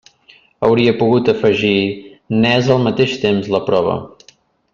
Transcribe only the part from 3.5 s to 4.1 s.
la prova.